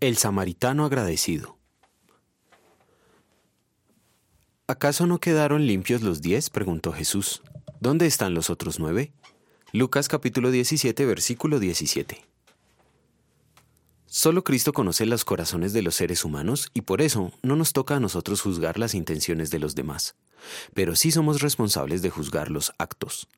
[0.00, 1.58] El samaritano agradecido.
[4.66, 6.48] ¿Acaso no quedaron limpios los diez?
[6.48, 7.42] preguntó Jesús.
[7.80, 9.12] ¿Dónde están los otros nueve?
[9.74, 12.24] Lucas capítulo 17, versículo 17.
[14.06, 17.96] Solo Cristo conoce los corazones de los seres humanos y por eso no nos toca
[17.96, 20.16] a nosotros juzgar las intenciones de los demás.
[20.72, 23.28] Pero sí somos responsables de juzgar los actos.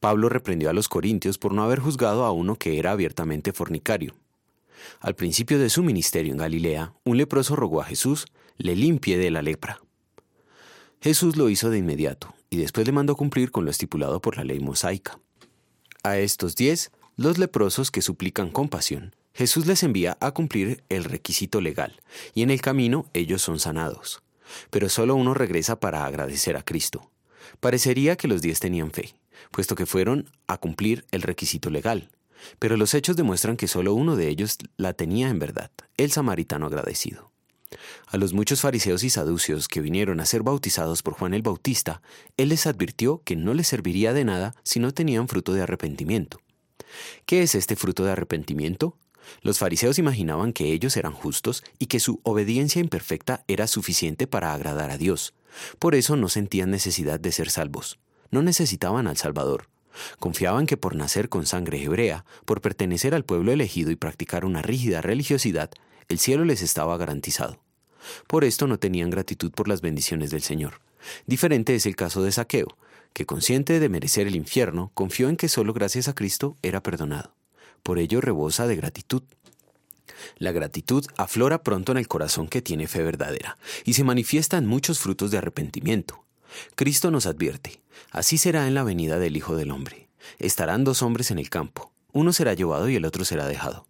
[0.00, 4.14] Pablo reprendió a los corintios por no haber juzgado a uno que era abiertamente fornicario.
[5.00, 8.26] Al principio de su ministerio en Galilea, un leproso rogó a Jesús
[8.58, 9.80] le limpie de la lepra.
[11.00, 14.44] Jesús lo hizo de inmediato y después le mandó cumplir con lo estipulado por la
[14.44, 15.18] ley mosaica.
[16.02, 21.60] A estos diez, los leprosos que suplican compasión, Jesús les envía a cumplir el requisito
[21.60, 22.00] legal,
[22.32, 24.22] y en el camino ellos son sanados.
[24.70, 27.10] Pero solo uno regresa para agradecer a Cristo.
[27.60, 29.14] Parecería que los diez tenían fe,
[29.50, 32.10] puesto que fueron a cumplir el requisito legal,
[32.58, 36.66] pero los hechos demuestran que solo uno de ellos la tenía en verdad, el samaritano
[36.66, 37.32] agradecido.
[38.06, 42.00] A los muchos fariseos y saducios que vinieron a ser bautizados por Juan el Bautista,
[42.36, 46.40] él les advirtió que no les serviría de nada si no tenían fruto de arrepentimiento.
[47.26, 48.96] ¿Qué es este fruto de arrepentimiento?
[49.42, 54.52] Los fariseos imaginaban que ellos eran justos y que su obediencia imperfecta era suficiente para
[54.52, 55.34] agradar a Dios.
[55.78, 57.98] Por eso no sentían necesidad de ser salvos.
[58.30, 59.68] No necesitaban al Salvador.
[60.18, 64.62] Confiaban que por nacer con sangre hebrea, por pertenecer al pueblo elegido y practicar una
[64.62, 65.70] rígida religiosidad,
[66.08, 67.58] el cielo les estaba garantizado.
[68.26, 70.80] Por esto no tenían gratitud por las bendiciones del Señor.
[71.26, 72.76] Diferente es el caso de Saqueo,
[73.12, 77.32] que consciente de merecer el infierno, confió en que solo gracias a Cristo era perdonado.
[77.82, 79.22] Por ello rebosa de gratitud.
[80.36, 84.66] La gratitud aflora pronto en el corazón que tiene fe verdadera y se manifiesta en
[84.66, 86.25] muchos frutos de arrepentimiento.
[86.74, 90.08] Cristo nos advierte, así será en la venida del Hijo del Hombre.
[90.38, 93.86] Estarán dos hombres en el campo, uno será llevado y el otro será dejado.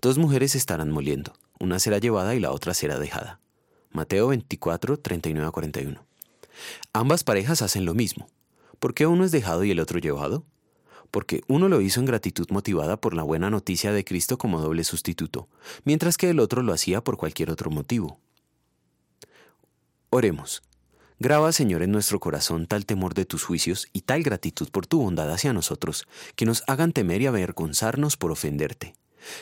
[0.00, 3.40] Dos mujeres estarán moliendo, una será llevada y la otra será dejada.
[3.90, 6.06] Mateo 24, 39 a 41.
[6.92, 8.28] Ambas parejas hacen lo mismo.
[8.78, 10.44] ¿Por qué uno es dejado y el otro llevado?
[11.10, 14.84] Porque uno lo hizo en gratitud motivada por la buena noticia de Cristo como doble
[14.84, 15.48] sustituto,
[15.84, 18.20] mientras que el otro lo hacía por cualquier otro motivo.
[20.10, 20.62] Oremos.
[21.18, 25.00] Graba, Señor, en nuestro corazón tal temor de tus juicios y tal gratitud por tu
[25.00, 28.94] bondad hacia nosotros, que nos hagan temer y avergonzarnos por ofenderte.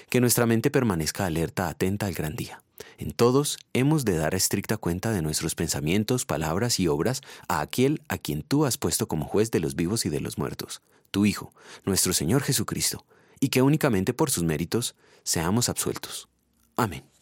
[0.08, 2.62] Que nuestra mente permanezca alerta, atenta al gran día.
[2.96, 8.02] En todos hemos de dar estricta cuenta de nuestros pensamientos, palabras y obras a aquel
[8.08, 10.80] a quien tú has puesto como juez de los vivos y de los muertos,
[11.10, 11.52] tu Hijo,
[11.84, 13.04] nuestro Señor Jesucristo,
[13.40, 16.28] y que únicamente por sus méritos seamos absueltos.
[16.76, 17.13] Amén.